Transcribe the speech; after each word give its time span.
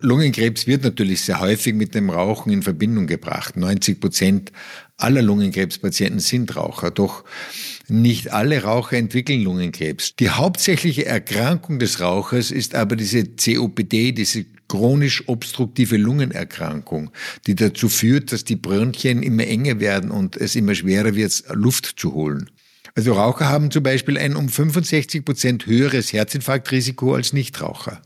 Lungenkrebs 0.00 0.68
wird 0.68 0.84
natürlich 0.84 1.22
sehr 1.22 1.40
häufig 1.40 1.74
mit 1.74 1.92
dem 1.92 2.08
Rauchen 2.08 2.52
in 2.52 2.62
Verbindung 2.62 3.08
gebracht. 3.08 3.56
90 3.56 3.98
Prozent 3.98 4.52
aller 4.96 5.22
Lungenkrebspatienten 5.22 6.20
sind 6.20 6.54
Raucher. 6.54 6.92
Doch 6.92 7.24
nicht 7.88 8.32
alle 8.32 8.62
Raucher 8.62 8.96
entwickeln 8.96 9.42
Lungenkrebs. 9.42 10.14
Die 10.14 10.30
hauptsächliche 10.30 11.04
Erkrankung 11.04 11.80
des 11.80 11.98
Rauchers 11.98 12.52
ist 12.52 12.76
aber 12.76 12.94
diese 12.94 13.24
COPD, 13.24 14.12
diese 14.12 14.46
chronisch 14.68 15.24
obstruktive 15.26 15.96
Lungenerkrankung, 15.96 17.10
die 17.48 17.56
dazu 17.56 17.88
führt, 17.88 18.30
dass 18.30 18.44
die 18.44 18.56
Bronchien 18.56 19.24
immer 19.24 19.48
enger 19.48 19.80
werden 19.80 20.12
und 20.12 20.36
es 20.36 20.54
immer 20.54 20.76
schwerer 20.76 21.16
wird, 21.16 21.42
Luft 21.52 21.94
zu 21.98 22.14
holen. 22.14 22.50
Also 22.94 23.14
Raucher 23.14 23.48
haben 23.48 23.72
zum 23.72 23.82
Beispiel 23.82 24.16
ein 24.16 24.36
um 24.36 24.48
65 24.48 25.24
Prozent 25.24 25.66
höheres 25.66 26.12
Herzinfarktrisiko 26.12 27.14
als 27.14 27.32
Nichtraucher. 27.32 28.00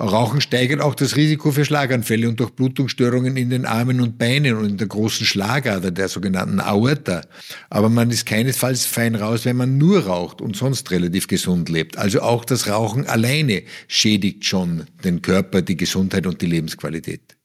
Rauchen 0.00 0.40
steigert 0.40 0.80
auch 0.80 0.94
das 0.94 1.16
Risiko 1.16 1.50
für 1.50 1.64
Schlaganfälle 1.64 2.28
und 2.28 2.38
Durchblutungsstörungen 2.38 3.36
in 3.36 3.50
den 3.50 3.66
Armen 3.66 4.00
und 4.00 4.16
Beinen 4.16 4.56
und 4.56 4.64
in 4.64 4.76
der 4.76 4.86
großen 4.86 5.26
Schlagader, 5.26 5.90
der 5.90 6.08
sogenannten 6.08 6.60
Aorta. 6.60 7.22
Aber 7.68 7.88
man 7.88 8.10
ist 8.10 8.24
keinesfalls 8.24 8.86
fein 8.86 9.16
raus, 9.16 9.44
wenn 9.44 9.56
man 9.56 9.76
nur 9.76 10.06
raucht 10.06 10.40
und 10.40 10.56
sonst 10.56 10.92
relativ 10.92 11.26
gesund 11.26 11.68
lebt. 11.68 11.98
Also 11.98 12.22
auch 12.22 12.44
das 12.44 12.68
Rauchen 12.68 13.06
alleine 13.06 13.64
schädigt 13.88 14.44
schon 14.44 14.86
den 15.02 15.20
Körper, 15.20 15.62
die 15.62 15.76
Gesundheit 15.76 16.26
und 16.26 16.40
die 16.42 16.46
Lebensqualität. 16.46 17.36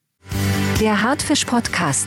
Der 0.80 1.02
Hartfisch 1.02 1.44
Podcast. 1.44 2.06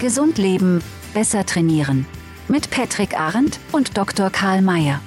Gesund 0.00 0.38
leben, 0.38 0.82
besser 1.12 1.44
trainieren. 1.44 2.06
Mit 2.48 2.70
Patrick 2.70 3.18
Arendt 3.18 3.58
und 3.72 3.96
Dr. 3.96 4.30
Karl 4.30 4.62
Mayer. 4.62 5.00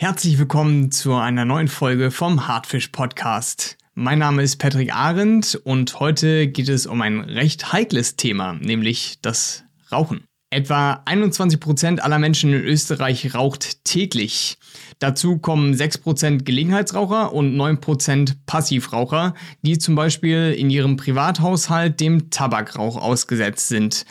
Herzlich 0.00 0.38
willkommen 0.38 0.92
zu 0.92 1.16
einer 1.16 1.44
neuen 1.44 1.66
Folge 1.66 2.12
vom 2.12 2.46
Hartfisch 2.46 2.86
Podcast. 2.86 3.76
Mein 3.94 4.20
Name 4.20 4.44
ist 4.44 4.58
Patrick 4.58 4.94
Arendt 4.94 5.56
und 5.64 5.98
heute 5.98 6.46
geht 6.46 6.68
es 6.68 6.86
um 6.86 7.02
ein 7.02 7.18
recht 7.18 7.72
heikles 7.72 8.14
Thema, 8.14 8.52
nämlich 8.52 9.18
das 9.22 9.64
Rauchen. 9.90 10.22
Etwa 10.50 11.02
21 11.04 11.58
Prozent 11.58 12.00
aller 12.00 12.20
Menschen 12.20 12.52
in 12.52 12.62
Österreich 12.62 13.34
raucht 13.34 13.84
täglich. 13.84 14.58
Dazu 15.00 15.38
kommen 15.38 15.74
6% 15.74 16.44
Gelegenheitsraucher 16.44 17.32
und 17.32 17.56
9% 17.56 18.36
Passivraucher, 18.46 19.34
die 19.62 19.78
zum 19.78 19.96
Beispiel 19.96 20.54
in 20.56 20.70
ihrem 20.70 20.96
Privathaushalt 20.96 21.98
dem 21.98 22.30
Tabakrauch 22.30 22.96
ausgesetzt 22.96 23.66
sind. 23.66 24.06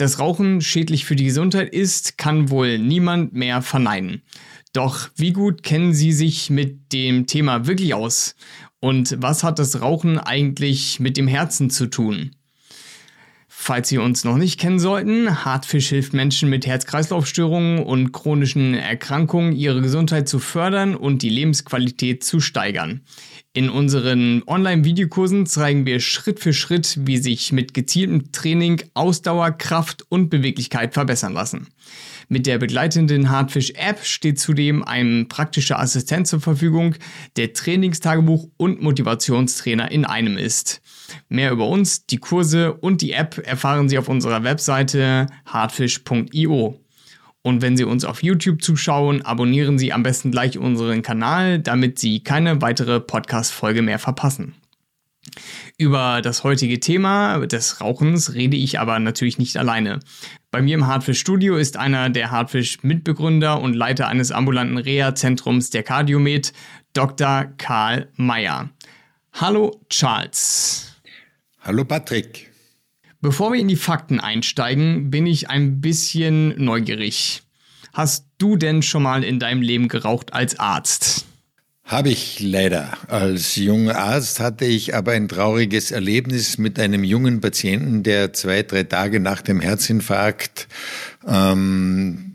Dass 0.00 0.18
Rauchen 0.18 0.62
schädlich 0.62 1.04
für 1.04 1.14
die 1.14 1.26
Gesundheit 1.26 1.74
ist, 1.74 2.16
kann 2.16 2.48
wohl 2.48 2.78
niemand 2.78 3.34
mehr 3.34 3.60
verneinen. 3.60 4.22
Doch 4.72 5.10
wie 5.16 5.34
gut 5.34 5.62
kennen 5.62 5.92
Sie 5.92 6.12
sich 6.12 6.48
mit 6.48 6.94
dem 6.94 7.26
Thema 7.26 7.66
wirklich 7.66 7.92
aus? 7.92 8.34
Und 8.78 9.18
was 9.20 9.44
hat 9.44 9.58
das 9.58 9.82
Rauchen 9.82 10.18
eigentlich 10.18 11.00
mit 11.00 11.18
dem 11.18 11.28
Herzen 11.28 11.68
zu 11.68 11.84
tun? 11.84 12.34
Falls 13.62 13.90
Sie 13.90 13.98
uns 13.98 14.24
noch 14.24 14.38
nicht 14.38 14.58
kennen 14.58 14.78
sollten, 14.78 15.44
Hartfisch 15.44 15.90
hilft 15.90 16.14
Menschen 16.14 16.48
mit 16.48 16.66
Herz-Kreislauf-Störungen 16.66 17.84
und 17.84 18.10
chronischen 18.10 18.72
Erkrankungen, 18.72 19.52
ihre 19.52 19.82
Gesundheit 19.82 20.30
zu 20.30 20.38
fördern 20.38 20.96
und 20.96 21.20
die 21.20 21.28
Lebensqualität 21.28 22.24
zu 22.24 22.40
steigern. 22.40 23.02
In 23.52 23.68
unseren 23.68 24.42
Online-Videokursen 24.46 25.44
zeigen 25.44 25.84
wir 25.84 26.00
Schritt 26.00 26.40
für 26.40 26.54
Schritt, 26.54 27.00
wie 27.02 27.18
sich 27.18 27.52
mit 27.52 27.74
gezieltem 27.74 28.32
Training 28.32 28.80
Ausdauer, 28.94 29.50
Kraft 29.50 30.06
und 30.08 30.30
Beweglichkeit 30.30 30.94
verbessern 30.94 31.34
lassen. 31.34 31.68
Mit 32.32 32.46
der 32.46 32.58
begleitenden 32.58 33.28
Hardfish-App 33.28 34.04
steht 34.04 34.38
zudem 34.38 34.84
ein 34.84 35.26
praktischer 35.26 35.80
Assistent 35.80 36.28
zur 36.28 36.40
Verfügung, 36.40 36.94
der 37.36 37.52
Trainingstagebuch 37.52 38.46
und 38.56 38.80
Motivationstrainer 38.80 39.90
in 39.90 40.04
einem 40.04 40.38
ist. 40.38 40.80
Mehr 41.28 41.50
über 41.50 41.66
uns, 41.66 42.06
die 42.06 42.18
Kurse 42.18 42.74
und 42.74 43.02
die 43.02 43.14
App 43.14 43.44
erfahren 43.44 43.88
Sie 43.88 43.98
auf 43.98 44.08
unserer 44.08 44.44
Webseite 44.44 45.26
hardfish.io. 45.44 46.78
Und 47.42 47.62
wenn 47.62 47.76
Sie 47.76 47.82
uns 47.82 48.04
auf 48.04 48.22
YouTube 48.22 48.62
zuschauen, 48.62 49.22
abonnieren 49.22 49.76
Sie 49.76 49.92
am 49.92 50.04
besten 50.04 50.30
gleich 50.30 50.56
unseren 50.56 51.02
Kanal, 51.02 51.58
damit 51.58 51.98
Sie 51.98 52.22
keine 52.22 52.62
weitere 52.62 53.00
Podcast-Folge 53.00 53.82
mehr 53.82 53.98
verpassen. 53.98 54.54
Über 55.78 56.20
das 56.22 56.44
heutige 56.44 56.80
Thema 56.80 57.46
des 57.46 57.80
Rauchens 57.80 58.34
rede 58.34 58.56
ich 58.56 58.78
aber 58.78 58.98
natürlich 58.98 59.38
nicht 59.38 59.56
alleine. 59.56 60.00
Bei 60.50 60.62
mir 60.62 60.74
im 60.74 60.86
Hardfish 60.86 61.20
Studio 61.20 61.56
ist 61.56 61.76
einer 61.76 62.10
der 62.10 62.30
Hardfish 62.30 62.82
Mitbegründer 62.82 63.60
und 63.60 63.74
Leiter 63.74 64.08
eines 64.08 64.32
ambulanten 64.32 64.78
Reha-Zentrums 64.78 65.70
der 65.70 65.82
Cardiomed, 65.82 66.52
Dr. 66.92 67.46
Karl 67.56 68.08
Mayer. 68.16 68.70
Hallo 69.32 69.80
Charles. 69.88 70.92
Hallo 71.60 71.84
Patrick. 71.84 72.50
Bevor 73.20 73.52
wir 73.52 73.60
in 73.60 73.68
die 73.68 73.76
Fakten 73.76 74.18
einsteigen, 74.18 75.10
bin 75.10 75.26
ich 75.26 75.50
ein 75.50 75.80
bisschen 75.80 76.54
neugierig. 76.62 77.42
Hast 77.92 78.26
du 78.38 78.56
denn 78.56 78.82
schon 78.82 79.02
mal 79.02 79.24
in 79.24 79.38
deinem 79.38 79.62
Leben 79.62 79.88
geraucht 79.88 80.32
als 80.32 80.58
Arzt? 80.58 81.26
Habe 81.90 82.10
ich 82.10 82.38
leider. 82.38 82.96
Als 83.08 83.56
junger 83.56 83.98
Arzt 83.98 84.38
hatte 84.38 84.64
ich 84.64 84.94
aber 84.94 85.10
ein 85.10 85.26
trauriges 85.26 85.90
Erlebnis 85.90 86.56
mit 86.56 86.78
einem 86.78 87.02
jungen 87.02 87.40
Patienten, 87.40 88.04
der 88.04 88.32
zwei, 88.32 88.62
drei 88.62 88.84
Tage 88.84 89.18
nach 89.18 89.42
dem 89.42 89.60
Herzinfarkt 89.60 90.68
ähm, 91.26 92.29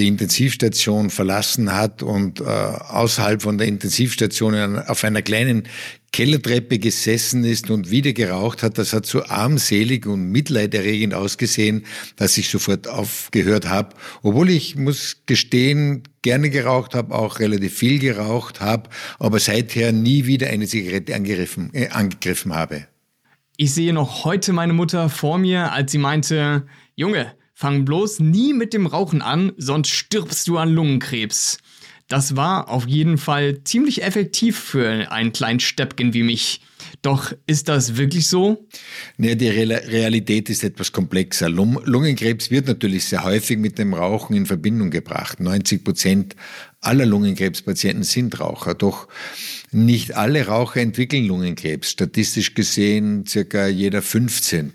die 0.00 0.08
Intensivstation 0.08 1.10
verlassen 1.10 1.74
hat 1.74 2.02
und 2.02 2.40
äh, 2.40 2.44
außerhalb 2.44 3.42
von 3.42 3.58
der 3.58 3.68
Intensivstation 3.68 4.78
auf 4.78 5.04
einer 5.04 5.22
kleinen 5.22 5.64
Kellertreppe 6.12 6.78
gesessen 6.78 7.44
ist 7.44 7.70
und 7.70 7.90
wieder 7.90 8.12
geraucht 8.12 8.62
hat, 8.62 8.78
das 8.78 8.92
hat 8.92 9.06
so 9.06 9.24
armselig 9.24 10.06
und 10.06 10.30
mitleiderregend 10.32 11.14
ausgesehen, 11.14 11.84
dass 12.16 12.36
ich 12.36 12.48
sofort 12.48 12.88
aufgehört 12.88 13.68
habe. 13.68 13.94
Obwohl 14.22 14.50
ich, 14.50 14.74
muss 14.74 15.18
gestehen, 15.26 16.02
gerne 16.22 16.50
geraucht 16.50 16.94
habe, 16.94 17.14
auch 17.14 17.38
relativ 17.38 17.76
viel 17.76 17.98
geraucht 18.00 18.60
habe, 18.60 18.90
aber 19.18 19.38
seither 19.38 19.92
nie 19.92 20.26
wieder 20.26 20.48
eine 20.48 20.66
Zigarette 20.66 21.14
angegriffen, 21.14 21.70
äh, 21.74 21.88
angegriffen 21.88 22.54
habe. 22.54 22.86
Ich 23.56 23.74
sehe 23.74 23.92
noch 23.92 24.24
heute 24.24 24.52
meine 24.52 24.72
Mutter 24.72 25.10
vor 25.10 25.38
mir, 25.38 25.72
als 25.72 25.92
sie 25.92 25.98
meinte, 25.98 26.66
Junge, 26.96 27.34
fang 27.60 27.84
bloß 27.84 28.20
nie 28.20 28.54
mit 28.54 28.72
dem 28.72 28.86
Rauchen 28.86 29.20
an, 29.20 29.52
sonst 29.58 29.90
stirbst 29.90 30.48
du 30.48 30.56
an 30.56 30.70
Lungenkrebs. 30.70 31.58
Das 32.08 32.34
war 32.34 32.70
auf 32.70 32.88
jeden 32.88 33.18
Fall 33.18 33.62
ziemlich 33.64 34.02
effektiv 34.02 34.58
für 34.58 35.12
einen 35.12 35.34
kleinen 35.34 35.60
Steppken 35.60 36.14
wie 36.14 36.22
mich. 36.22 36.62
Doch 37.02 37.34
ist 37.46 37.68
das 37.68 37.98
wirklich 37.98 38.28
so? 38.28 38.66
Nee, 39.18 39.34
die 39.34 39.50
Realität 39.50 40.48
ist 40.48 40.64
etwas 40.64 40.90
komplexer. 40.90 41.50
Lungenkrebs 41.50 42.50
wird 42.50 42.66
natürlich 42.66 43.04
sehr 43.04 43.24
häufig 43.24 43.58
mit 43.58 43.78
dem 43.78 43.92
Rauchen 43.92 44.34
in 44.34 44.46
Verbindung 44.46 44.90
gebracht. 44.90 45.38
90 45.38 45.84
Prozent 45.84 46.36
aller 46.80 47.04
Lungenkrebspatienten 47.04 48.04
sind 48.04 48.40
Raucher. 48.40 48.74
Doch 48.74 49.06
nicht 49.70 50.16
alle 50.16 50.46
Raucher 50.46 50.80
entwickeln 50.80 51.26
Lungenkrebs. 51.26 51.90
Statistisch 51.90 52.54
gesehen 52.54 53.26
circa 53.26 53.66
jeder 53.66 54.00
15. 54.00 54.72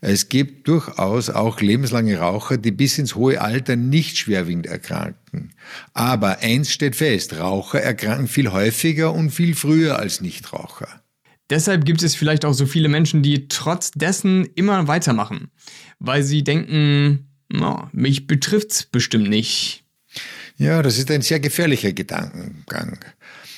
Es 0.00 0.28
gibt 0.28 0.68
durchaus 0.68 1.28
auch 1.28 1.60
lebenslange 1.60 2.18
Raucher, 2.18 2.56
die 2.56 2.70
bis 2.70 2.98
ins 2.98 3.16
hohe 3.16 3.40
Alter 3.40 3.76
nicht 3.76 4.16
schwerwiegend 4.16 4.66
erkranken. 4.66 5.50
Aber 5.92 6.38
eins 6.38 6.72
steht 6.72 6.94
fest, 6.96 7.38
Raucher 7.38 7.80
erkranken 7.80 8.28
viel 8.28 8.52
häufiger 8.52 9.12
und 9.12 9.30
viel 9.30 9.54
früher 9.54 9.98
als 9.98 10.20
Nichtraucher. 10.20 11.02
Deshalb 11.50 11.84
gibt 11.84 12.02
es 12.02 12.14
vielleicht 12.14 12.44
auch 12.44 12.52
so 12.52 12.66
viele 12.66 12.88
Menschen, 12.88 13.22
die 13.22 13.48
trotz 13.48 13.90
dessen 13.90 14.44
immer 14.54 14.86
weitermachen, 14.86 15.50
weil 15.98 16.22
sie 16.22 16.44
denken, 16.44 17.28
no, 17.48 17.88
mich 17.92 18.26
betrifft's 18.26 18.84
bestimmt 18.84 19.28
nicht. 19.28 19.84
Ja, 20.58 20.82
das 20.82 20.98
ist 20.98 21.10
ein 21.10 21.22
sehr 21.22 21.40
gefährlicher 21.40 21.92
Gedankengang. 21.92 22.98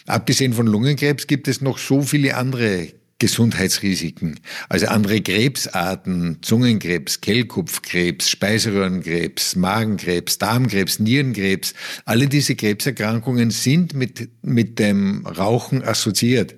Abgesehen 0.06 0.52
von 0.52 0.66
Lungenkrebs 0.66 1.26
gibt 1.26 1.48
es 1.48 1.60
noch 1.60 1.78
so 1.78 2.02
viele 2.02 2.36
andere 2.36 2.92
Gesundheitsrisiken. 3.20 4.40
Also 4.68 4.86
andere 4.86 5.20
Krebsarten, 5.20 6.38
Zungenkrebs, 6.42 7.20
Kehlkopfkrebs, 7.20 8.28
Speiseröhrenkrebs, 8.28 9.54
Magenkrebs, 9.54 10.38
Darmkrebs, 10.38 10.98
Nierenkrebs, 10.98 11.74
alle 12.04 12.26
diese 12.26 12.56
Krebserkrankungen 12.56 13.52
sind 13.52 13.94
mit, 13.94 14.28
mit 14.42 14.80
dem 14.80 15.24
Rauchen 15.26 15.84
assoziiert. 15.84 16.56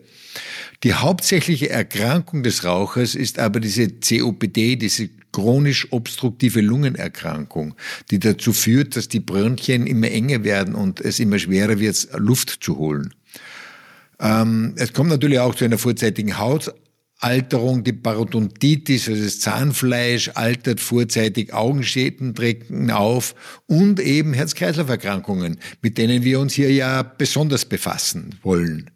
Die 0.85 0.95
hauptsächliche 0.95 1.69
Erkrankung 1.69 2.43
des 2.43 2.65
Rauchers 2.65 3.15
ist 3.15 3.39
aber 3.39 3.61
diese 3.61 3.89
COPD, 3.89 4.77
diese 4.77 5.11
chronisch 5.33 5.89
obstruktive 5.91 6.61
Lungenerkrankung, 6.61 7.75
die 8.11 8.19
dazu 8.19 8.53
führt, 8.53 8.97
dass 8.97 9.09
die 9.09 9.21
Bronchien 9.21 9.87
immer 9.87 10.11
enger 10.11 10.45
werden 10.45 10.75
und 10.75 11.01
es 11.01 11.19
immer 11.19 11.39
schwerer 11.39 11.81
wird, 11.81 12.09
Luft 12.17 12.59
zu 12.63 12.79
holen. 12.79 13.15
Ähm, 14.23 14.75
es 14.77 14.93
kommt 14.93 15.11
natürlich 15.11 15.41
auch 15.41 15.55
zu 15.55 15.65
einer 15.65 15.79
vorzeitigen 15.79 16.39
Hautalterung, 16.39 17.83
die 17.83 17.93
Parodontitis, 17.93 19.09
also 19.09 19.23
das 19.23 19.41
Zahnfleisch 19.41 20.31
altert 20.35 20.81
vorzeitig, 20.81 21.53
Augenschäden 21.53 22.35
treten 22.35 22.91
auf 22.93 23.35
und 23.67 23.99
eben 23.99 24.33
Herz-Kreislauf-Erkrankungen, 24.33 25.59
mit 25.83 25.99
denen 25.99 26.23
wir 26.23 26.39
uns 26.39 26.55
hier 26.55 26.73
ja 26.73 27.03
besonders 27.03 27.65
befassen 27.65 28.37
wollen. 28.43 28.91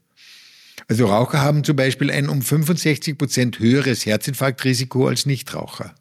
Also 0.88 1.06
Raucher 1.06 1.42
haben 1.42 1.64
zum 1.64 1.74
Beispiel 1.74 2.12
ein 2.12 2.28
um 2.28 2.40
65 2.40 3.18
Prozent 3.18 3.58
höheres 3.58 4.06
Herzinfarktrisiko 4.06 5.08
als 5.08 5.26
Nichtraucher. 5.26 5.92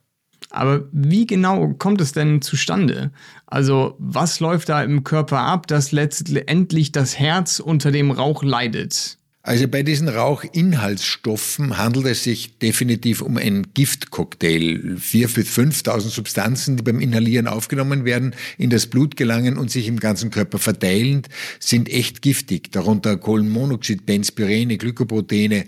Aber 0.56 0.86
wie 0.94 1.28
genau 1.28 1.74
kommt 1.74 2.00
es 2.00 2.14
denn 2.14 2.42
zustande? 2.42 3.12
Also 3.46 3.96
was 4.00 4.40
läuft 4.40 4.70
da 4.70 4.82
im 4.84 5.04
Körper 5.04 5.40
ab, 5.40 5.68
dass 5.68 5.92
letztendlich 5.92 6.94
das 6.94 7.20
Herz 7.20 7.60
unter 7.60 7.92
dem 7.92 8.10
Rauch 8.10 8.42
leidet? 8.42 9.18
Also 9.46 9.68
bei 9.68 9.84
diesen 9.84 10.10
Rauchinhaltsstoffen 10.10 11.78
handelt 11.78 12.08
es 12.08 12.24
sich 12.24 12.58
definitiv 12.58 13.22
um 13.22 13.38
einen 13.38 13.68
Giftcocktail. 13.76 14.98
Vier 14.98 15.28
bis 15.28 15.50
5.000 15.50 16.10
Substanzen, 16.10 16.78
die 16.78 16.84
beim 16.84 17.00
Inhalieren 17.00 17.46
aufgenommen 17.46 18.06
werden, 18.06 18.34
in 18.58 18.72
das 18.72 18.88
Blut 18.88 19.16
gelangen 19.16 19.60
und 19.60 19.70
sich 19.70 19.88
im 19.88 20.00
ganzen 20.00 20.32
Körper 20.32 20.58
verteilen, 20.58 21.22
sind 21.60 21.90
echt 21.90 22.24
giftig. 22.24 22.72
Darunter 22.72 23.18
Kohlenmonoxid, 23.18 24.08
Benzpyrene, 24.08 24.80
Glykoproteine. 24.80 25.66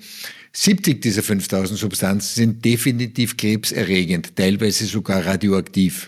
70 0.54 1.00
dieser 1.00 1.22
5.000 1.22 1.76
Substanzen 1.76 2.34
sind 2.34 2.66
definitiv 2.66 3.38
krebserregend, 3.38 4.36
teilweise 4.36 4.88
sogar 4.88 5.24
radioaktiv. 5.24 6.08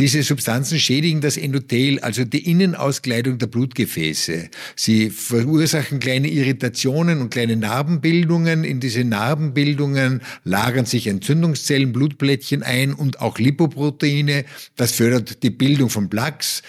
Diese 0.00 0.22
Substanzen 0.22 0.80
schädigen 0.80 1.20
das 1.20 1.36
Endothel, 1.36 2.00
also 2.00 2.24
die 2.24 2.50
Innenauskleidung 2.50 3.36
der 3.36 3.48
Blutgefäße. 3.48 4.48
Sie 4.74 5.10
verursachen 5.10 6.00
kleine 6.00 6.28
Irritationen 6.28 7.20
und 7.20 7.28
kleine 7.28 7.54
Narbenbildungen. 7.56 8.64
In 8.64 8.80
diese 8.80 9.04
Narbenbildungen 9.04 10.22
lagern 10.42 10.86
sich 10.86 11.06
Entzündungszellen, 11.06 11.92
Blutplättchen 11.92 12.62
ein 12.62 12.94
und 12.94 13.20
auch 13.20 13.38
Lipoproteine. 13.38 14.46
Das 14.74 14.92
fördert 14.92 15.42
die 15.42 15.50
Bildung 15.50 15.90
von 15.90 16.08
Plaques. 16.08 16.62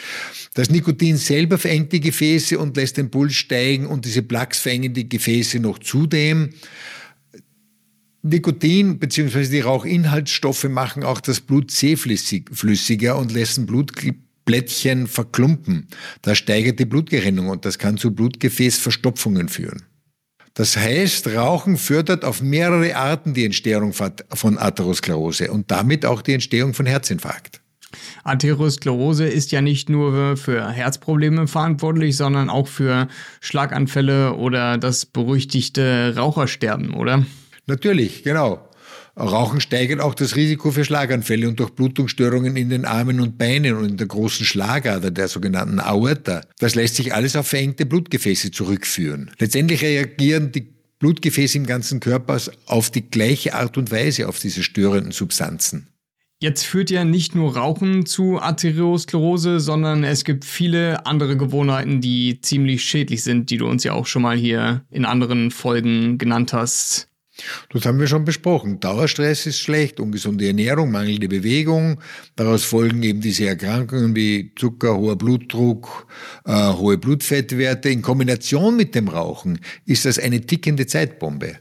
Das 0.54 0.69
Nikotin 0.69 1.16
selber 1.16 1.57
verengt 1.57 1.94
die 1.94 2.01
Gefäße 2.01 2.60
und 2.60 2.75
lässt 2.75 2.98
den 2.98 3.12
Puls 3.12 3.36
steigen 3.36 3.86
und 3.86 4.04
diese 4.04 4.24
Plaques 4.24 4.60
verengen 4.60 4.94
die 4.94 5.07
Gefäße 5.07 5.62
noch 5.62 5.80
zudem. 5.80 6.50
Nikotin 8.23 9.00
bzw. 9.00 9.47
die 9.47 9.62
Rauchinhaltsstoffe 9.62 10.65
machen 10.65 11.03
auch 11.03 11.21
das 11.21 11.41
Blut 11.41 11.71
zähflüssiger 11.71 13.18
und 13.18 13.31
lassen 13.31 13.65
Blutplättchen 13.65 15.07
verklumpen. 15.07 15.88
Das 16.21 16.38
steigert 16.38 16.79
die 16.79 16.85
Blutgerinnung 16.85 17.50
und 17.50 17.65
das 17.65 17.79
kann 17.79 17.97
zu 17.97 18.12
Blutgefäßverstopfungen 18.13 19.50
führen. 19.50 19.83
Das 20.53 20.77
heißt, 20.77 21.29
Rauchen 21.29 21.77
fördert 21.77 22.23
auf 22.23 22.41
mehrere 22.41 22.95
Arten 22.95 23.33
die 23.33 23.45
Entstehung 23.45 23.94
von 23.94 24.57
Atherosklerose 24.57 25.50
und 25.50 25.71
damit 25.71 26.06
auch 26.06 26.21
die 26.21 26.33
Entstehung 26.33 26.74
von 26.74 26.85
Herzinfarkt. 26.85 27.62
Atherosklerose 28.24 29.25
ist 29.25 29.51
ja 29.51 29.62
nicht 29.62 29.89
nur 29.89 30.38
für 30.38 30.69
Herzprobleme 30.69 31.47
verantwortlich, 31.47 32.17
sondern 32.17 32.50
auch 32.50 32.67
für 32.67 33.07
Schlaganfälle 33.39 34.35
oder 34.35 34.77
das 34.77 35.06
berüchtigte 35.06 36.13
Rauchersterben, 36.15 36.94
oder? 36.94 37.25
Natürlich, 37.68 38.24
genau. 38.24 38.68
Rauchen 39.18 39.60
steigert 39.60 40.00
auch 40.00 40.16
das 40.16 40.36
Risiko 40.36 40.72
für 40.72 40.86
Schlaganfälle 40.86 41.48
und 41.48 41.60
Durchblutungsstörungen 41.60 42.56
in 42.56 42.69
den 42.69 42.86
Armen 42.86 43.19
und 43.19 43.38
Beinen 43.38 43.75
und 43.75 43.90
in 43.90 43.98
der 43.98 44.08
großen 44.08 44.46
Schlagader, 44.46 45.12
der 45.12 45.28
sogenannten 45.28 45.80
Aorta. 45.80 46.42
Das 46.60 46.75
lässt 46.75 46.96
sich 46.96 47.13
alles 47.13 47.36
auf 47.36 47.48
verengte 47.48 47.86
Blutgefäße 47.86 48.52
zurückführen. 48.52 49.31
Letztendlich 49.38 49.81
reagieren 49.81 50.52
die 50.52 50.74
Blutgefäße 51.00 51.58
im 51.58 51.66
ganzen 51.66 52.00
Körper 52.00 52.40
auf 52.68 52.90
die 52.90 53.10
gleiche 53.10 53.54
Art 53.54 53.78
und 53.78 53.92
Weise 53.92 54.30
auf 54.30 54.40
diese 54.40 54.63
störenden 54.63 55.12
Substanzen. 55.12 55.88
Jetzt 56.40 56.66
führt 56.66 56.90
ja 56.90 57.04
nicht 57.04 57.36
nur 57.36 57.56
Rauchen 57.56 58.08
zu 58.08 58.40
Arteriosklerose, 58.42 59.60
sondern 59.60 60.04
es 60.04 60.24
gibt 60.24 60.44
viele 60.44 61.06
andere 61.06 61.38
Gewohnheiten, 61.38 62.02
die 62.02 62.40
ziemlich 62.42 62.84
schädlich 62.84 63.24
sind, 63.24 63.52
die 63.52 63.58
du 63.58 63.68
uns 63.68 63.84
ja 63.84 63.94
auch 63.94 64.08
schon 64.08 64.24
mal 64.24 64.36
hier 64.36 64.84
in 64.90 65.06
anderen 65.06 65.52
Folgen 65.52 66.18
genannt 66.18 66.54
hast. 66.54 67.11
Das 67.69 67.85
haben 67.85 67.99
wir 67.99 68.07
schon 68.07 68.25
besprochen. 68.25 68.79
Dauerstress 68.79 69.45
ist 69.45 69.59
schlecht, 69.59 69.99
ungesunde 69.99 70.47
Ernährung, 70.47 70.91
mangelnde 70.91 71.27
Bewegung. 71.27 71.99
Daraus 72.35 72.63
folgen 72.63 73.03
eben 73.03 73.21
diese 73.21 73.47
Erkrankungen 73.47 74.15
wie 74.15 74.51
Zucker, 74.55 74.97
hoher 74.97 75.17
Blutdruck, 75.17 76.07
äh, 76.45 76.73
hohe 76.73 76.97
Blutfettwerte. 76.97 77.89
In 77.89 78.01
Kombination 78.01 78.75
mit 78.75 78.95
dem 78.95 79.07
Rauchen 79.07 79.59
ist 79.85 80.05
das 80.05 80.19
eine 80.19 80.41
tickende 80.41 80.88
Zeitbombe. 80.88 81.57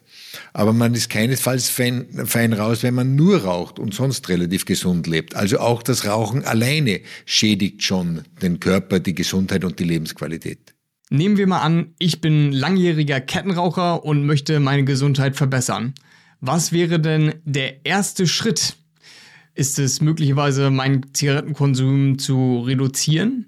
Aber 0.52 0.72
man 0.72 0.94
ist 0.94 1.10
keinesfalls 1.10 1.68
fein, 1.68 2.06
fein 2.26 2.52
raus, 2.52 2.82
wenn 2.82 2.94
man 2.94 3.16
nur 3.16 3.44
raucht 3.44 3.78
und 3.78 3.94
sonst 3.94 4.28
relativ 4.28 4.64
gesund 4.64 5.06
lebt. 5.06 5.34
Also 5.34 5.58
auch 5.58 5.82
das 5.82 6.06
Rauchen 6.06 6.44
alleine 6.44 7.00
schädigt 7.24 7.82
schon 7.82 8.22
den 8.42 8.60
Körper, 8.60 9.00
die 9.00 9.14
Gesundheit 9.14 9.64
und 9.64 9.78
die 9.78 9.84
Lebensqualität. 9.84 10.74
Nehmen 11.12 11.36
wir 11.36 11.48
mal 11.48 11.62
an, 11.62 11.92
ich 11.98 12.20
bin 12.20 12.52
langjähriger 12.52 13.20
Kettenraucher 13.20 14.04
und 14.04 14.24
möchte 14.26 14.60
meine 14.60 14.84
Gesundheit 14.84 15.34
verbessern. 15.34 15.92
Was 16.40 16.70
wäre 16.70 17.00
denn 17.00 17.34
der 17.44 17.84
erste 17.84 18.28
Schritt? 18.28 18.76
Ist 19.56 19.80
es 19.80 20.00
möglicherweise, 20.00 20.70
meinen 20.70 21.12
Zigarettenkonsum 21.12 22.20
zu 22.20 22.60
reduzieren? 22.60 23.46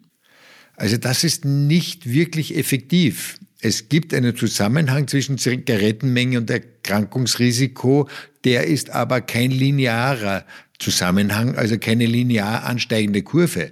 Also 0.74 0.96
das 0.96 1.22
ist 1.22 1.44
nicht 1.44 2.10
wirklich 2.10 2.56
effektiv. 2.56 3.38
Es 3.60 3.88
gibt 3.88 4.12
einen 4.12 4.36
Zusammenhang 4.36 5.06
zwischen 5.06 5.38
Zigarettenmenge 5.38 6.38
und 6.38 6.50
Erkrankungsrisiko, 6.50 8.08
der 8.42 8.66
ist 8.66 8.90
aber 8.90 9.20
kein 9.20 9.52
linearer 9.52 10.44
Zusammenhang, 10.80 11.54
also 11.54 11.78
keine 11.78 12.06
linear 12.06 12.64
ansteigende 12.64 13.22
Kurve. 13.22 13.70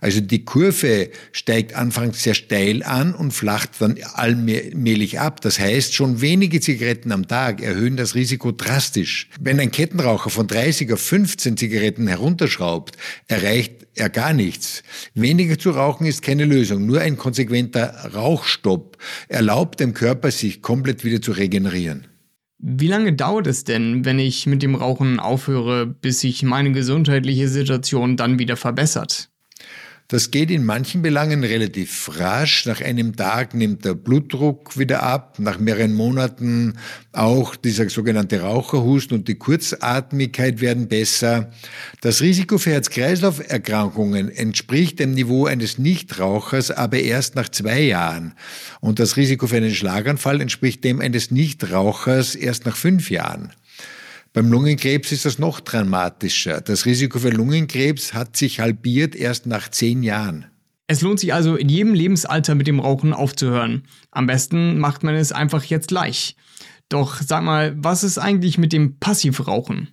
Also 0.00 0.20
die 0.20 0.44
Kurve 0.44 1.10
steigt 1.32 1.74
anfangs 1.74 2.22
sehr 2.22 2.34
steil 2.34 2.82
an 2.82 3.14
und 3.14 3.32
flacht 3.32 3.70
dann 3.80 3.96
allmählich 4.14 5.20
ab. 5.20 5.40
Das 5.40 5.58
heißt, 5.58 5.94
schon 5.94 6.20
wenige 6.20 6.60
Zigaretten 6.60 7.12
am 7.12 7.28
Tag 7.28 7.60
erhöhen 7.60 7.96
das 7.96 8.14
Risiko 8.14 8.52
drastisch. 8.52 9.28
Wenn 9.40 9.60
ein 9.60 9.70
Kettenraucher 9.70 10.30
von 10.30 10.46
30 10.46 10.92
auf 10.92 11.00
15 11.00 11.56
Zigaretten 11.56 12.06
herunterschraubt, 12.06 12.96
erreicht 13.26 13.86
er 13.94 14.08
gar 14.08 14.32
nichts. 14.32 14.82
Weniger 15.14 15.58
zu 15.58 15.70
rauchen 15.70 16.06
ist 16.06 16.22
keine 16.22 16.44
Lösung. 16.44 16.86
Nur 16.86 17.00
ein 17.00 17.16
konsequenter 17.16 18.12
Rauchstopp 18.14 18.96
erlaubt 19.28 19.80
dem 19.80 19.94
Körper, 19.94 20.30
sich 20.30 20.62
komplett 20.62 21.04
wieder 21.04 21.20
zu 21.20 21.32
regenerieren. 21.32 22.06
Wie 22.62 22.88
lange 22.88 23.14
dauert 23.14 23.46
es 23.46 23.64
denn, 23.64 24.04
wenn 24.04 24.18
ich 24.18 24.46
mit 24.46 24.62
dem 24.62 24.74
Rauchen 24.74 25.18
aufhöre, 25.18 25.86
bis 25.86 26.20
sich 26.20 26.42
meine 26.42 26.72
gesundheitliche 26.72 27.48
Situation 27.48 28.18
dann 28.18 28.38
wieder 28.38 28.56
verbessert? 28.56 29.29
Das 30.10 30.32
geht 30.32 30.50
in 30.50 30.64
manchen 30.64 31.02
Belangen 31.02 31.44
relativ 31.44 32.10
rasch. 32.18 32.66
Nach 32.66 32.80
einem 32.80 33.14
Tag 33.14 33.54
nimmt 33.54 33.84
der 33.84 33.94
Blutdruck 33.94 34.76
wieder 34.76 35.04
ab, 35.04 35.38
nach 35.38 35.60
mehreren 35.60 35.94
Monaten 35.94 36.78
auch 37.12 37.54
dieser 37.54 37.88
sogenannte 37.88 38.40
Raucherhusten 38.40 39.18
und 39.18 39.28
die 39.28 39.36
Kurzatmigkeit 39.36 40.60
werden 40.60 40.88
besser. 40.88 41.52
Das 42.00 42.22
Risiko 42.22 42.58
für 42.58 42.72
Herz-Kreislauf-Erkrankungen 42.72 44.30
entspricht 44.30 44.98
dem 44.98 45.12
Niveau 45.12 45.46
eines 45.46 45.78
Nichtrauchers 45.78 46.72
aber 46.72 46.98
erst 46.98 47.36
nach 47.36 47.48
zwei 47.48 47.80
Jahren. 47.80 48.34
Und 48.80 48.98
das 48.98 49.16
Risiko 49.16 49.46
für 49.46 49.58
einen 49.58 49.72
Schlaganfall 49.72 50.40
entspricht 50.40 50.82
dem 50.82 51.00
eines 51.00 51.30
Nichtrauchers 51.30 52.34
erst 52.34 52.66
nach 52.66 52.76
fünf 52.76 53.12
Jahren. 53.12 53.52
Beim 54.32 54.48
Lungenkrebs 54.52 55.10
ist 55.10 55.24
das 55.24 55.40
noch 55.40 55.58
dramatischer. 55.58 56.60
Das 56.60 56.86
Risiko 56.86 57.18
für 57.18 57.30
Lungenkrebs 57.30 58.14
hat 58.14 58.36
sich 58.36 58.60
halbiert 58.60 59.16
erst 59.16 59.46
nach 59.46 59.68
zehn 59.68 60.04
Jahren. 60.04 60.46
Es 60.86 61.00
lohnt 61.00 61.18
sich 61.18 61.34
also 61.34 61.56
in 61.56 61.68
jedem 61.68 61.94
Lebensalter 61.94 62.54
mit 62.54 62.68
dem 62.68 62.78
Rauchen 62.78 63.12
aufzuhören. 63.12 63.88
Am 64.12 64.26
besten 64.26 64.78
macht 64.78 65.02
man 65.02 65.16
es 65.16 65.32
einfach 65.32 65.64
jetzt 65.64 65.88
gleich. 65.88 66.36
Doch 66.88 67.20
sag 67.20 67.42
mal, 67.42 67.74
was 67.76 68.04
ist 68.04 68.18
eigentlich 68.18 68.56
mit 68.56 68.72
dem 68.72 68.98
Passivrauchen? 68.98 69.88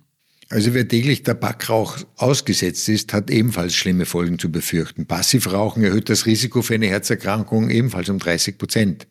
Also 0.50 0.72
wer 0.72 0.86
täglich 0.86 1.24
Tabakrauch 1.24 1.98
ausgesetzt 2.16 2.88
ist, 2.88 3.12
hat 3.12 3.30
ebenfalls 3.30 3.74
schlimme 3.74 4.06
Folgen 4.06 4.38
zu 4.38 4.50
befürchten. 4.50 5.06
Passivrauchen 5.06 5.82
erhöht 5.82 6.08
das 6.08 6.26
Risiko 6.26 6.62
für 6.62 6.74
eine 6.74 6.86
Herzerkrankung 6.86 7.70
ebenfalls 7.70 8.08
um 8.08 8.18
30 8.18 8.56
Prozent. 8.56 9.08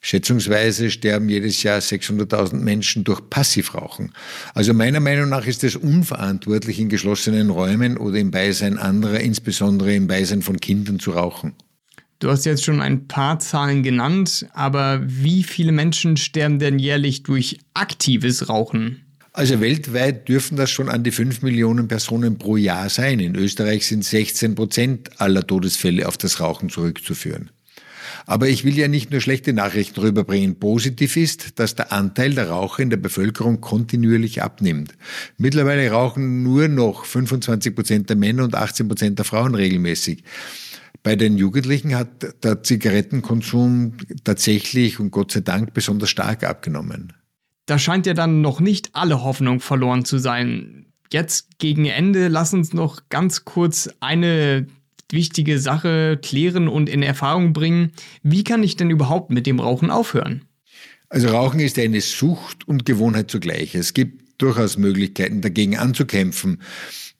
Schätzungsweise 0.00 0.90
sterben 0.90 1.28
jedes 1.28 1.62
Jahr 1.62 1.78
600.000 1.78 2.56
Menschen 2.56 3.04
durch 3.04 3.20
Passivrauchen. 3.28 4.12
Also 4.54 4.72
meiner 4.72 5.00
Meinung 5.00 5.28
nach 5.28 5.46
ist 5.46 5.62
es 5.62 5.76
unverantwortlich, 5.76 6.80
in 6.80 6.88
geschlossenen 6.88 7.50
Räumen 7.50 7.98
oder 7.98 8.18
im 8.18 8.30
Beisein 8.30 8.78
anderer, 8.78 9.20
insbesondere 9.20 9.94
im 9.94 10.06
Beisein 10.06 10.40
von 10.40 10.58
Kindern 10.58 11.00
zu 11.00 11.10
rauchen. 11.10 11.54
Du 12.18 12.30
hast 12.30 12.44
jetzt 12.44 12.64
schon 12.64 12.80
ein 12.80 13.08
paar 13.08 13.38
Zahlen 13.40 13.82
genannt, 13.82 14.46
aber 14.52 15.00
wie 15.06 15.42
viele 15.42 15.72
Menschen 15.72 16.16
sterben 16.16 16.58
denn 16.58 16.78
jährlich 16.78 17.22
durch 17.22 17.58
aktives 17.74 18.48
Rauchen? 18.48 19.04
Also 19.32 19.60
weltweit 19.60 20.28
dürfen 20.28 20.56
das 20.56 20.70
schon 20.70 20.88
an 20.88 21.04
die 21.04 21.12
5 21.12 21.42
Millionen 21.42 21.88
Personen 21.88 22.36
pro 22.36 22.56
Jahr 22.56 22.90
sein. 22.90 23.20
In 23.20 23.36
Österreich 23.36 23.86
sind 23.86 24.04
16 24.04 24.54
Prozent 24.54 25.20
aller 25.20 25.46
Todesfälle 25.46 26.08
auf 26.08 26.18
das 26.18 26.40
Rauchen 26.40 26.68
zurückzuführen. 26.68 27.50
Aber 28.26 28.48
ich 28.48 28.64
will 28.64 28.76
ja 28.76 28.88
nicht 28.88 29.10
nur 29.10 29.20
schlechte 29.20 29.52
Nachrichten 29.52 30.00
rüberbringen. 30.00 30.58
Positiv 30.58 31.16
ist, 31.16 31.58
dass 31.58 31.74
der 31.74 31.92
Anteil 31.92 32.34
der 32.34 32.50
Raucher 32.50 32.82
in 32.82 32.90
der 32.90 32.96
Bevölkerung 32.96 33.60
kontinuierlich 33.60 34.42
abnimmt. 34.42 34.94
Mittlerweile 35.38 35.90
rauchen 35.90 36.42
nur 36.42 36.68
noch 36.68 37.04
25 37.04 37.74
Prozent 37.74 38.08
der 38.08 38.16
Männer 38.16 38.44
und 38.44 38.54
18 38.54 38.88
Prozent 38.88 39.18
der 39.18 39.24
Frauen 39.24 39.54
regelmäßig. 39.54 40.24
Bei 41.02 41.16
den 41.16 41.38
Jugendlichen 41.38 41.94
hat 41.94 42.44
der 42.44 42.62
Zigarettenkonsum 42.62 43.94
tatsächlich 44.22 45.00
und 45.00 45.10
Gott 45.10 45.32
sei 45.32 45.40
Dank 45.40 45.72
besonders 45.72 46.10
stark 46.10 46.44
abgenommen. 46.44 47.14
Da 47.66 47.78
scheint 47.78 48.06
ja 48.06 48.14
dann 48.14 48.40
noch 48.40 48.60
nicht 48.60 48.90
alle 48.94 49.22
Hoffnung 49.22 49.60
verloren 49.60 50.04
zu 50.04 50.18
sein. 50.18 50.86
Jetzt 51.12 51.58
gegen 51.58 51.86
Ende 51.86 52.28
lass 52.28 52.52
uns 52.52 52.72
noch 52.72 53.08
ganz 53.08 53.44
kurz 53.44 53.88
eine 54.00 54.66
wichtige 55.12 55.58
Sache 55.58 56.18
klären 56.22 56.68
und 56.68 56.88
in 56.88 57.02
Erfahrung 57.02 57.52
bringen. 57.52 57.92
Wie 58.22 58.44
kann 58.44 58.62
ich 58.62 58.76
denn 58.76 58.90
überhaupt 58.90 59.30
mit 59.30 59.46
dem 59.46 59.60
Rauchen 59.60 59.90
aufhören? 59.90 60.44
Also 61.08 61.28
Rauchen 61.28 61.60
ist 61.60 61.78
eine 61.78 62.00
Sucht 62.00 62.68
und 62.68 62.86
Gewohnheit 62.86 63.30
zugleich. 63.30 63.74
Es 63.74 63.94
gibt 63.94 64.40
durchaus 64.40 64.78
Möglichkeiten, 64.78 65.40
dagegen 65.40 65.76
anzukämpfen. 65.76 66.62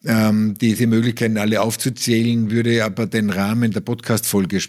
Ähm, 0.05 0.55
diese 0.59 0.87
Möglichkeiten 0.87 1.37
alle 1.37 1.61
aufzuzählen, 1.61 2.51
würde 2.51 2.85
aber 2.85 3.07
den 3.07 3.31
Rahmen 3.31 3.73
der 3.73 3.81
Podcast-Folge 3.81 4.61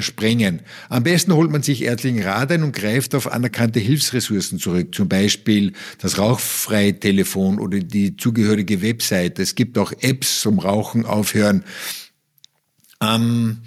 sprengen. 0.00 0.60
Am 0.88 1.04
besten 1.04 1.32
holt 1.32 1.50
man 1.50 1.62
sich 1.62 1.82
ärztlichen 1.82 2.22
Rat 2.22 2.50
ein 2.52 2.62
und 2.62 2.74
greift 2.74 3.14
auf 3.14 3.30
anerkannte 3.30 3.80
Hilfsressourcen 3.80 4.58
zurück, 4.58 4.94
zum 4.94 5.08
Beispiel 5.08 5.72
das 5.98 6.18
rauchfreie 6.18 6.98
Telefon 6.98 7.58
oder 7.60 7.78
die 7.78 8.16
zugehörige 8.16 8.82
Webseite. 8.82 9.42
Es 9.42 9.54
gibt 9.54 9.78
auch 9.78 9.92
Apps 10.00 10.40
zum 10.40 10.58
Rauchen 10.58 11.06
aufhören. 11.06 11.64
Ähm, 13.00 13.58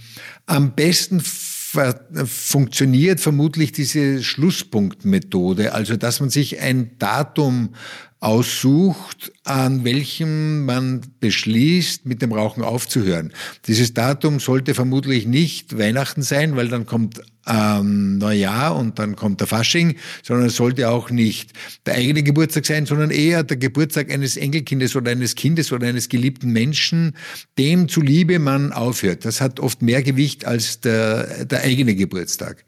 am 0.46 0.76
besten 0.76 1.22
funktioniert 1.22 3.20
vermutlich 3.20 3.72
diese 3.72 4.24
Schlusspunktmethode, 4.24 5.74
also 5.74 5.96
dass 5.96 6.20
man 6.20 6.30
sich 6.30 6.60
ein 6.60 6.98
Datum 6.98 7.76
aussucht, 8.20 9.32
an 9.44 9.84
welchem 9.84 10.66
man 10.66 11.02
beschließt, 11.20 12.06
mit 12.06 12.22
dem 12.22 12.32
Rauchen 12.32 12.64
aufzuhören. 12.64 13.32
Dieses 13.68 13.94
Datum 13.94 14.40
sollte 14.40 14.74
vermutlich 14.74 15.28
nicht 15.28 15.78
Weihnachten 15.78 16.24
sein, 16.24 16.56
weil 16.56 16.68
dann 16.68 16.88
kommt 16.88 17.22
ähm, 17.46 18.18
Neujahr 18.18 18.76
und 18.76 18.98
dann 18.98 19.16
kommt 19.16 19.40
der 19.40 19.48
Fasching, 19.48 19.98
sondern 20.24 20.48
es 20.48 20.56
sollte 20.56 20.90
auch 20.90 21.12
nicht 21.12 21.54
der 21.86 21.94
eigene 21.96 22.24
Geburtstag 22.24 22.66
sein, 22.66 22.86
sondern 22.88 23.12
eher 23.12 23.44
der 23.44 23.58
Geburtstag 23.58 24.12
eines 24.12 24.36
Enkelkindes 24.36 24.96
oder 24.96 25.12
eines 25.12 25.36
Kindes 25.36 25.72
oder 25.72 25.88
eines 25.88 26.10
geliebten 26.10 26.52
Menschen, 26.52 27.16
dem 27.58 27.88
zuliebe 27.88 28.40
man 28.40 28.74
aufhört. 28.74 29.26
Das 29.26 29.42
hat 29.42 29.60
oft 29.60 29.82
mehr 29.84 30.02
Gewicht 30.02 30.46
als 30.46 30.82
der, 30.82 31.46
der 31.46 31.62
eigene 31.62 31.96
Geburtstag. 31.96 32.66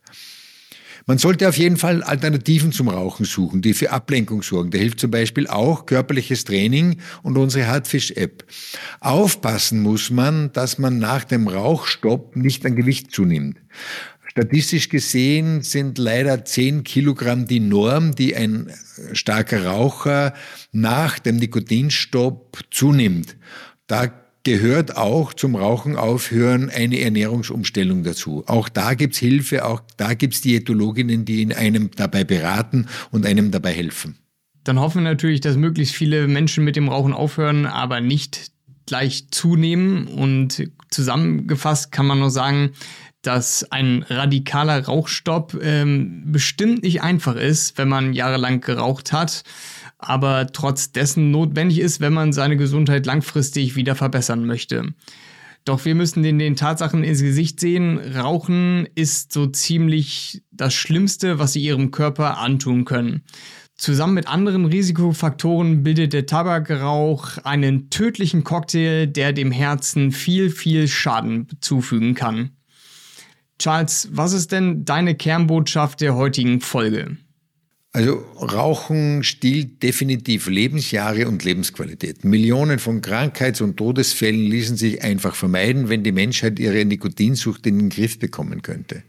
Man 1.10 1.18
sollte 1.18 1.50
auf 1.50 1.58
jeden 1.58 1.78
Fall 1.78 2.04
Alternativen 2.04 2.72
zum 2.72 2.88
Rauchen 2.88 3.25
suchen, 3.25 3.63
die 3.63 3.74
für 3.74 3.89
Ablenkung 3.89 4.44
sorgen. 4.44 4.70
Da 4.70 4.78
hilft 4.78 5.00
zum 5.00 5.10
Beispiel 5.10 5.48
auch 5.48 5.88
körperliches 5.88 6.44
Training 6.44 6.98
und 7.24 7.36
unsere 7.36 7.66
Hardfish-App. 7.66 8.46
Aufpassen 9.00 9.82
muss 9.82 10.12
man, 10.12 10.54
dass 10.54 10.78
man 10.78 11.00
nach 11.00 11.24
dem 11.24 11.48
Rauchstopp 11.48 12.36
nicht 12.36 12.63
an 12.63 12.75
Gewicht 12.75 13.10
zunimmt. 13.10 13.58
Statistisch 14.28 14.89
gesehen 14.89 15.63
sind 15.63 15.98
leider 15.98 16.46
10 16.46 16.84
Kilogramm 16.84 17.48
die 17.48 17.60
Norm, 17.60 18.13
die 18.13 18.36
ein 18.36 18.72
starker 19.13 19.66
Raucher 19.66 20.36
nach 20.72 21.18
dem 21.18 21.38
Nikotinstopp 21.38 22.60
zunimmt. 22.70 23.36
Da 23.88 24.13
gehört 24.50 24.98
auch 24.98 25.32
zum 25.36 25.56
Rauchen 25.56 25.96
aufhören 25.96 26.72
eine 26.72 27.00
Ernährungsumstellung 27.00 28.03
dazu. 28.03 28.44
Auch 28.48 28.68
da 28.68 28.96
gibt's 28.96 29.20
Hilfe, 29.20 29.63
auch 29.63 29.79
da 29.98 30.15
gibt's 30.15 30.41
Diätologinnen, 30.41 31.24
die 31.24 31.44
in 31.44 31.53
einem 31.53 31.91
dabei 31.96 32.24
beraten 32.24 32.88
und 33.12 33.27
einem 33.27 33.51
dabei 33.51 33.74
helfen. 33.74 34.18
Dann 34.63 34.79
hoffen 34.79 35.03
wir 35.03 35.10
natürlich, 35.12 35.39
dass 35.41 35.56
möglichst 35.56 35.94
viele 35.94 36.27
Menschen 36.27 36.63
mit 36.63 36.75
dem 36.75 36.89
Rauchen 36.89 37.13
aufhören, 37.13 37.68
aber 37.68 38.01
nicht 38.01 38.51
gleich 38.89 39.29
zunehmen. 39.31 40.08
Und 40.08 40.69
zusammengefasst 40.91 41.91
kann 41.91 42.05
man 42.05 42.19
nur 42.19 42.31
sagen, 42.31 42.72
dass 43.22 43.69
ein 43.72 44.05
radikaler 44.10 44.86
Rauchstopp 44.86 45.58
ähm, 45.62 46.24
bestimmt 46.25 46.84
nicht 46.84 47.01
einfach 47.01 47.36
ist, 47.36 47.77
wenn 47.77 47.89
man 47.89 48.13
jahrelang 48.13 48.62
geraucht 48.62 49.13
hat 49.13 49.43
aber 50.00 50.48
trotz 50.48 50.91
dessen 50.93 51.29
notwendig 51.29 51.79
ist, 51.79 52.00
wenn 52.00 52.13
man 52.13 52.34
seine 52.34 52.58
Gesundheit 52.58 53.05
langfristig 53.05 53.75
wieder 53.75 53.96
verbessern 53.96 54.46
möchte. 54.46 54.93
Doch 55.65 55.84
wir 55.84 55.93
müssen 55.93 56.24
den, 56.24 56.39
den 56.39 56.55
Tatsachen 56.55 57.03
ins 57.03 57.22
Gesicht 57.22 57.60
sehen. 57.60 58.00
Rauchen 58.15 58.88
ist 58.96 59.34
so 59.34 59.46
ziemlich 59.46 60.41
das 60.51 60.74
Schlimmste, 60.74 61.38
was 61.38 61.53
sie 61.53 61.62
ihrem 61.62 61.91
Körper 61.91 62.38
antun 62.38 62.86
können. 62.86 63.24
Zusammen 63.79 64.15
mit 64.15 64.27
anderen 64.27 64.65
Risikofaktoren 64.65 65.83
bildet 65.83 66.12
der 66.12 66.25
Tabakrauch 66.25 67.38
einen 67.45 67.89
tödlichen 67.89 68.43
Cocktail, 68.43 69.07
der 69.07 69.31
dem 69.31 69.53
Herzen 69.53 70.12
viel, 70.12 70.50
viel 70.50 70.89
Schaden 70.89 71.48
zufügen 71.62 72.13
kann. 72.13 72.50
Charles, 73.57 74.09
was 74.12 74.33
ist 74.33 74.51
denn 74.51 74.83
deine 74.83 75.15
Kernbotschaft 75.15 76.01
der 76.01 76.17
heutigen 76.17 76.59
Folge? 76.59 77.15
Also 77.93 78.17
Rauchen 78.36 79.24
stiehlt 79.24 79.81
definitiv 79.81 80.48
Lebensjahre 80.48 81.29
und 81.29 81.45
Lebensqualität. 81.45 82.25
Millionen 82.25 82.79
von 82.79 83.01
Krankheits- 83.01 83.62
und 83.62 83.77
Todesfällen 83.77 84.41
ließen 84.41 84.75
sich 84.75 85.03
einfach 85.03 85.36
vermeiden, 85.36 85.88
wenn 85.88 86.03
die 86.03 86.12
Menschheit 86.12 86.59
ihre 86.59 86.83
Nikotinsucht 86.83 87.65
in 87.65 87.79
den 87.79 87.89
Griff 87.89 88.19
bekommen 88.19 88.62
könnte. 88.62 89.03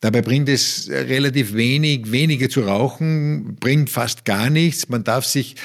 Dabei 0.00 0.20
bringt 0.20 0.48
es 0.48 0.90
relativ 0.90 1.54
wenig, 1.54 2.12
weniger 2.12 2.50
zu 2.50 2.60
rauchen, 2.60 3.56
bringt 3.56 3.88
fast 3.88 4.24
gar 4.26 4.50
nichts. 4.50 4.90
Man 4.90 5.04
darf 5.04 5.24
sich 5.24 5.56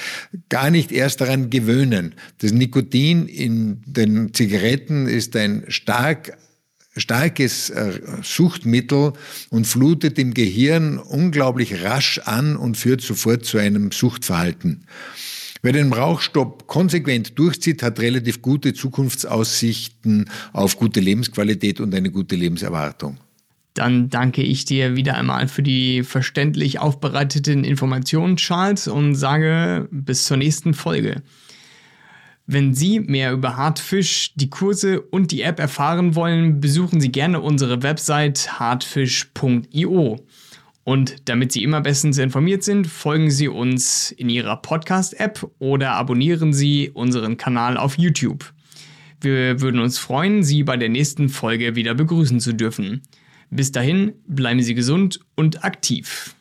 gar 0.47 0.71
nicht 0.71 0.91
erst 0.91 1.19
daran 1.19 1.49
gewöhnen. 1.49 2.15
Das 2.37 2.53
Nikotin 2.53 3.27
in 3.27 3.81
den 3.85 4.33
Zigaretten 4.33 5.07
ist 5.07 5.35
ein 5.35 5.65
stark 5.67 6.37
starkes 6.97 7.69
äh, 7.69 8.01
Suchtmittel 8.21 9.13
und 9.49 9.65
flutet 9.65 10.19
im 10.19 10.33
Gehirn 10.33 10.97
unglaublich 10.97 11.83
rasch 11.83 12.19
an 12.25 12.57
und 12.57 12.75
führt 12.75 13.01
sofort 13.01 13.45
zu 13.45 13.57
einem 13.57 13.91
Suchtverhalten. 13.91 14.85
Wer 15.61 15.73
den 15.73 15.93
Rauchstopp 15.93 16.67
konsequent 16.67 17.37
durchzieht, 17.37 17.83
hat 17.83 17.99
relativ 17.99 18.41
gute 18.41 18.73
Zukunftsaussichten 18.73 20.29
auf 20.53 20.75
gute 20.75 20.99
Lebensqualität 20.99 21.79
und 21.79 21.93
eine 21.93 22.11
gute 22.11 22.35
Lebenserwartung. 22.35 23.17
Dann 23.73 24.09
danke 24.09 24.41
ich 24.41 24.65
dir 24.65 24.95
wieder 24.95 25.15
einmal 25.15 25.47
für 25.47 25.63
die 25.63 26.03
verständlich 26.03 26.79
aufbereiteten 26.79 27.63
Informationen, 27.63 28.35
Charles, 28.35 28.87
und 28.87 29.15
sage 29.15 29.87
bis 29.91 30.25
zur 30.25 30.37
nächsten 30.37 30.73
Folge. 30.73 31.23
Wenn 32.47 32.73
Sie 32.73 32.99
mehr 32.99 33.31
über 33.31 33.55
Hartfisch, 33.55 34.33
die 34.35 34.49
Kurse 34.49 34.99
und 34.99 35.31
die 35.31 35.41
App 35.41 35.59
erfahren 35.59 36.15
wollen, 36.15 36.59
besuchen 36.59 36.99
Sie 36.99 37.11
gerne 37.11 37.39
unsere 37.39 37.81
Website 37.81 38.59
hartfisch.io. 38.59 40.19
Und 40.83 41.29
damit 41.29 41.51
Sie 41.51 41.63
immer 41.63 41.79
bestens 41.79 42.17
informiert 42.17 42.63
sind, 42.63 42.87
folgen 42.87 43.31
Sie 43.31 43.47
uns 43.47 44.11
in 44.11 44.27
Ihrer 44.27 44.57
Podcast-App 44.57 45.49
oder 45.59 45.91
abonnieren 45.91 46.51
Sie 46.51 46.89
unseren 46.89 47.37
Kanal 47.37 47.77
auf 47.77 47.97
YouTube. 47.97 48.51
Wir 49.21 49.61
würden 49.61 49.79
uns 49.79 49.99
freuen, 49.99 50.43
Sie 50.43 50.63
bei 50.63 50.75
der 50.75 50.89
nächsten 50.89 51.29
Folge 51.29 51.75
wieder 51.75 51.93
begrüßen 51.93 52.39
zu 52.39 52.53
dürfen. 52.53 53.03
Bis 53.51 53.71
dahin, 53.73 54.13
bleiben 54.27 54.61
Sie 54.61 54.73
gesund 54.73 55.19
und 55.35 55.65
aktiv. 55.65 56.35